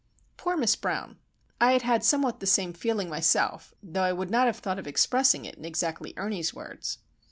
[0.35, 1.19] Poor Miss Brown!
[1.59, 4.87] I had had somewhat the same feeling myself, though I would not have thought of
[4.87, 6.97] expressing it in exactly Ernie's words.